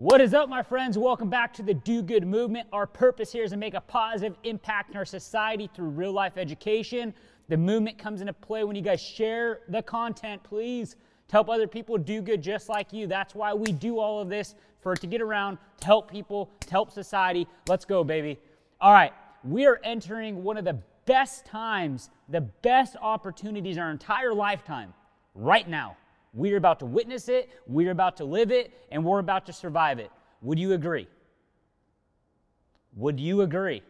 [0.00, 0.96] What is up, my friends?
[0.96, 2.68] Welcome back to the Do Good Movement.
[2.72, 6.34] Our purpose here is to make a positive impact in our society through real life
[6.36, 7.12] education.
[7.48, 10.94] The movement comes into play when you guys share the content, please,
[11.26, 13.08] to help other people do good just like you.
[13.08, 16.52] That's why we do all of this for it to get around, to help people,
[16.60, 17.48] to help society.
[17.66, 18.38] Let's go, baby.
[18.80, 19.12] All right,
[19.42, 24.94] we are entering one of the best times, the best opportunities in our entire lifetime
[25.34, 25.96] right now.
[26.38, 29.98] We're about to witness it, we're about to live it, and we're about to survive
[29.98, 30.12] it.
[30.40, 31.08] Would you agree?
[32.94, 33.82] Would you agree?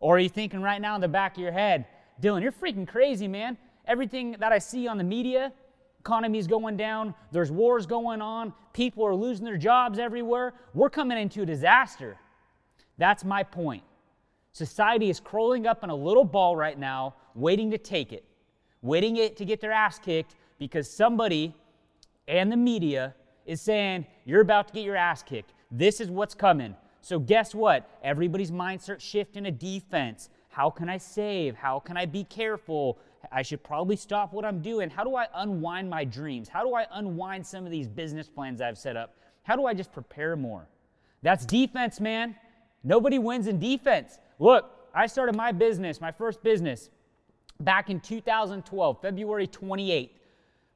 [0.00, 1.84] Or are you thinking right now in the back of your head,
[2.22, 3.58] Dylan, you're freaking crazy, man.
[3.86, 5.52] Everything that I see on the media,
[6.00, 10.54] economy's going down, there's wars going on, people are losing their jobs everywhere.
[10.72, 12.16] We're coming into a disaster.
[12.96, 13.82] That's my point.
[14.52, 18.24] Society is crawling up in a little ball right now, waiting to take it,
[18.82, 21.54] waiting it to get their ass kicked because somebody
[22.26, 23.14] and the media
[23.46, 25.52] is saying, You're about to get your ass kicked.
[25.70, 26.76] This is what's coming.
[27.00, 27.88] So, guess what?
[28.02, 30.28] Everybody's mind starts shifting to defense.
[30.48, 31.54] How can I save?
[31.56, 32.98] How can I be careful?
[33.30, 34.90] I should probably stop what I'm doing.
[34.90, 36.48] How do I unwind my dreams?
[36.48, 39.14] How do I unwind some of these business plans I've set up?
[39.42, 40.68] How do I just prepare more?
[41.22, 42.36] That's defense, man.
[42.84, 44.18] Nobody wins in defense.
[44.38, 46.90] Look, I started my business, my first business,
[47.60, 50.10] back in 2012, February 28th.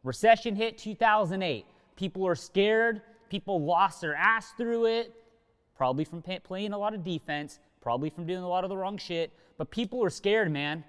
[0.05, 1.67] Recession hit 2008.
[1.97, 3.03] People are scared.
[3.29, 5.13] People lost their ass through it,
[5.77, 8.99] probably from playing a lot of defense, probably from doing a lot of the wrong
[8.99, 9.31] shit.
[9.57, 10.83] But people are scared, man.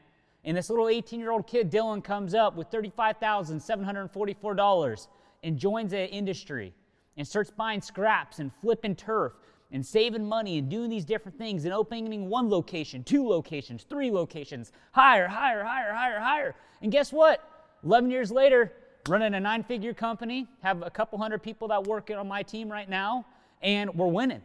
[0.44, 5.07] And this little 18 year old kid, Dylan, comes up with $35,744
[5.44, 6.73] and joins the industry
[7.16, 9.33] and starts buying scraps and flipping turf
[9.73, 14.11] and saving money and doing these different things and opening one location, two locations, three
[14.11, 16.55] locations, higher, higher, higher, higher, higher.
[16.81, 17.43] And guess what?
[17.83, 18.71] 11 years later,
[19.09, 22.71] running a nine figure company, have a couple hundred people that work on my team
[22.71, 23.25] right now,
[23.61, 24.41] and we're winning.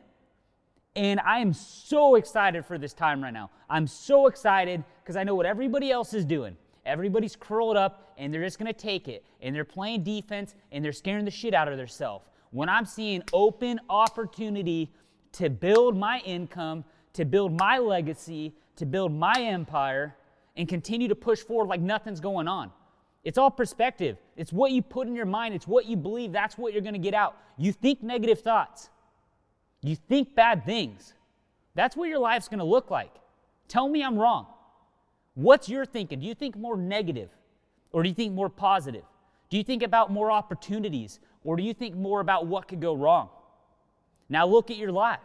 [0.97, 3.51] And I am so excited for this time right now.
[3.69, 6.57] I'm so excited because I know what everybody else is doing.
[6.87, 10.83] Everybody's curled up and they're just going to take it and they're playing defense and
[10.83, 12.29] they're scaring the shit out of themselves.
[12.51, 14.91] When I'm seeing open opportunity
[15.33, 16.85] to build my income,
[17.15, 20.17] to build my legacy, to build my empire,
[20.57, 22.71] and continue to push forward like nothing's going on.
[23.25, 24.17] It's all perspective.
[24.37, 26.33] It's what you put in your mind, it's what you believe.
[26.33, 27.37] That's what you're going to get out.
[27.57, 28.91] You think negative thoughts,
[29.83, 31.15] you think bad things.
[31.75, 33.13] That's what your life's going to look like.
[33.69, 34.47] Tell me I'm wrong.
[35.35, 36.19] What's your thinking?
[36.19, 37.31] Do you think more negative
[37.93, 39.05] or do you think more positive?
[39.49, 42.95] Do you think about more opportunities or do you think more about what could go
[42.95, 43.29] wrong?
[44.29, 45.21] Now look at your life.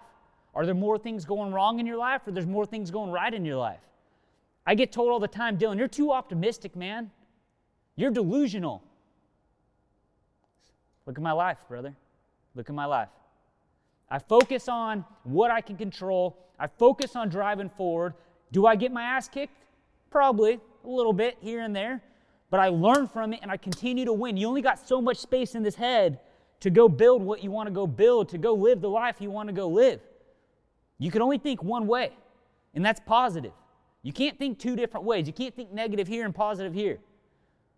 [0.55, 3.33] Are there more things going wrong in your life or there's more things going right
[3.33, 3.79] in your life?
[4.65, 7.11] I get told all the time, Dylan, you're too optimistic, man.
[7.95, 8.81] You're delusional.
[11.05, 11.95] Look at my life, brother.
[12.55, 13.09] Look at my life.
[14.09, 16.37] I focus on what I can control.
[16.59, 18.13] I focus on driving forward.
[18.51, 19.57] Do I get my ass kicked?
[20.11, 22.01] Probably a little bit here and there,
[22.51, 24.37] but I learn from it and I continue to win.
[24.37, 26.19] You only got so much space in this head
[26.63, 29.29] to go build what you want to go build, to go live the life you
[29.29, 29.99] want to go live.
[30.97, 32.13] You can only think one way,
[32.73, 33.51] and that's positive.
[34.01, 35.27] You can't think two different ways.
[35.27, 36.99] You can't think negative here and positive here.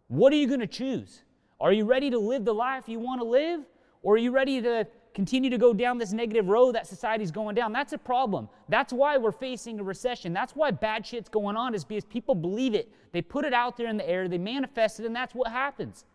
[0.08, 1.24] What are you going to choose?
[1.60, 3.62] Are you ready to live the life you want to live?
[4.04, 4.86] Or are you ready to
[5.16, 7.74] continue to go down this negative road that society's going down?
[7.74, 8.48] That's a problem.
[8.70, 10.32] That's why we're facing a recession.
[10.32, 12.92] That's why bad shit's going on, is because people believe it.
[13.14, 16.06] They put it out there in the air, they manifest it, and that's what happens.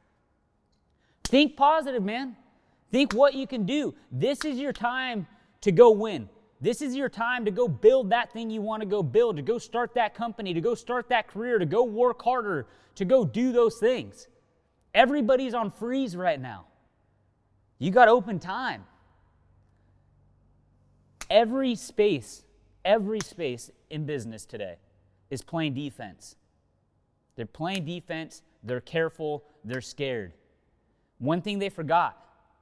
[1.24, 2.36] Think positive, man.
[2.90, 3.94] Think what you can do.
[4.10, 5.26] This is your time
[5.60, 6.28] to go win.
[6.60, 9.42] This is your time to go build that thing you want to go build, to
[9.42, 13.24] go start that company, to go start that career, to go work harder, to go
[13.24, 14.28] do those things.
[14.92, 16.66] Everybody's on freeze right now.
[17.78, 18.84] You got open time.
[21.30, 22.42] Every space,
[22.84, 24.76] every space in business today
[25.30, 26.36] is playing defense.
[27.36, 30.32] They're playing defense, they're careful, they're scared.
[31.18, 32.18] One thing they forgot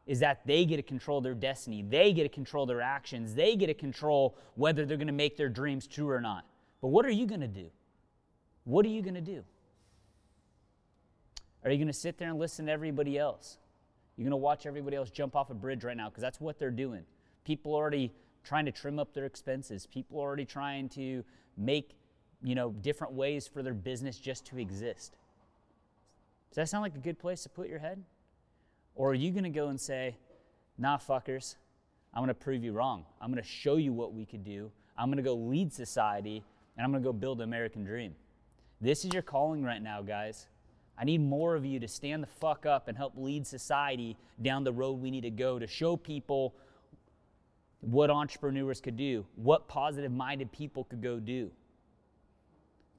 [0.08, 1.84] is that they get to control their destiny.
[1.86, 3.34] They get to control their actions.
[3.34, 6.46] They get to control whether they're going to make their dreams true or not.
[6.80, 7.70] But what are you going to do?
[8.64, 9.44] What are you going to do?
[11.62, 13.58] Are you going to sit there and listen to everybody else?
[14.16, 16.58] You're going to watch everybody else jump off a bridge right now because that's what
[16.58, 17.02] they're doing.
[17.44, 18.10] People already
[18.44, 19.86] trying to trim up their expenses.
[19.86, 21.22] People already trying to
[21.58, 21.96] make,
[22.42, 25.16] you know, different ways for their business just to exist.
[26.48, 28.02] Does that sound like a good place to put your head?
[28.98, 30.16] Or are you going to go and say,
[30.76, 31.54] nah, fuckers,
[32.12, 33.04] I'm going to prove you wrong.
[33.20, 34.72] I'm going to show you what we could do.
[34.98, 36.42] I'm going to go lead society,
[36.76, 38.16] and I'm going to go build the American dream.
[38.80, 40.48] This is your calling right now, guys.
[40.98, 44.64] I need more of you to stand the fuck up and help lead society down
[44.64, 46.56] the road we need to go to show people
[47.80, 51.52] what entrepreneurs could do, what positive minded people could go do.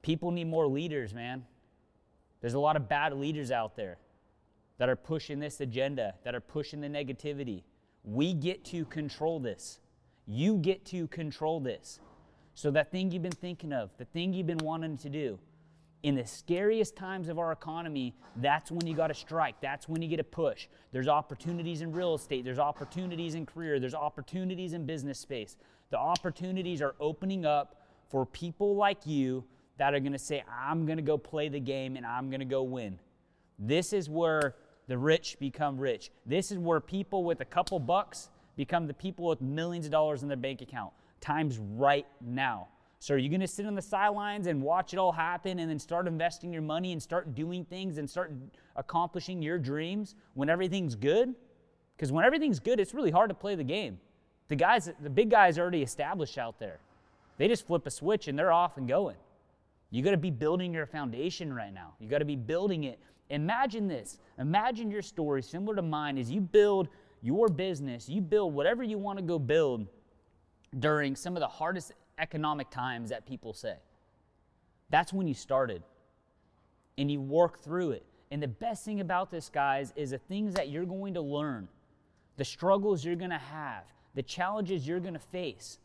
[0.00, 1.44] People need more leaders, man.
[2.40, 3.98] There's a lot of bad leaders out there
[4.80, 7.64] that are pushing this agenda, that are pushing the negativity.
[8.02, 9.78] We get to control this.
[10.26, 12.00] You get to control this.
[12.54, 15.38] So, that thing you've been thinking of, the thing you've been wanting to do,
[16.02, 19.60] in the scariest times of our economy, that's when you got to strike.
[19.60, 20.66] That's when you get a push.
[20.92, 25.58] There's opportunities in real estate, there's opportunities in career, there's opportunities in business space.
[25.90, 29.44] The opportunities are opening up for people like you
[29.76, 32.40] that are going to say, I'm going to go play the game and I'm going
[32.40, 32.98] to go win.
[33.58, 34.54] This is where
[34.90, 36.10] the rich become rich.
[36.26, 40.24] This is where people with a couple bucks become the people with millions of dollars
[40.24, 40.92] in their bank account.
[41.20, 42.66] Time's right now.
[42.98, 45.70] So are you going to sit on the sidelines and watch it all happen and
[45.70, 48.32] then start investing your money and start doing things and start
[48.74, 51.36] accomplishing your dreams when everything's good?
[51.96, 54.00] Because when everything's good, it's really hard to play the game.
[54.48, 56.80] The guys, the big guys are already established out there.
[57.38, 59.18] They just flip a switch and they're off and going.
[59.92, 61.94] You got to be building your foundation right now.
[62.00, 62.98] You got to be building it.
[63.30, 64.18] Imagine this.
[64.38, 66.88] Imagine your story similar to mine as you build
[67.22, 69.86] your business, you build whatever you want to go build
[70.78, 73.76] during some of the hardest economic times that people say.
[74.90, 75.82] That's when you started.
[76.98, 78.04] And you work through it.
[78.30, 81.68] And the best thing about this, guys, is the things that you're going to learn,
[82.36, 83.84] the struggles you're going to have,
[84.14, 85.78] the challenges you're going to face.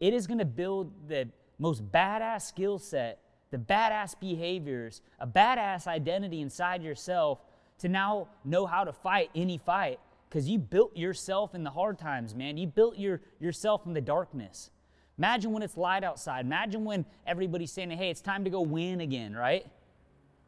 [0.00, 1.28] It is going to build the
[1.58, 3.20] most badass skill set,
[3.56, 7.38] the badass behaviors, a badass identity inside yourself
[7.78, 9.98] to now know how to fight any fight
[10.28, 12.58] because you built yourself in the hard times, man.
[12.58, 14.70] You built your, yourself in the darkness.
[15.16, 16.44] Imagine when it's light outside.
[16.44, 19.64] Imagine when everybody's saying, hey, it's time to go win again, right?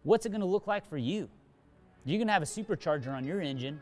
[0.02, 1.30] What's it going to look like for you?
[2.04, 3.80] You're going to have a supercharger on your engine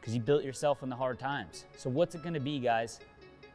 [0.00, 1.64] because you built yourself in the hard times.
[1.76, 3.00] So, what's it going to be, guys?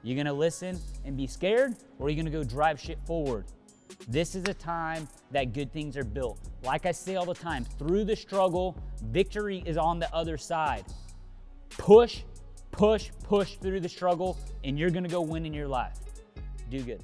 [0.03, 2.99] You're going to listen and be scared, or are you going to go drive shit
[3.05, 3.45] forward?
[4.07, 6.39] This is a time that good things are built.
[6.63, 8.77] Like I say all the time, through the struggle,
[9.12, 10.86] victory is on the other side.
[11.69, 12.21] Push,
[12.71, 16.00] push, push through the struggle, and you're to go win in your life
[16.69, 17.04] do good.